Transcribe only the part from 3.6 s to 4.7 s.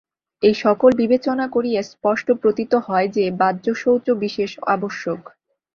শৌচ বিশেষ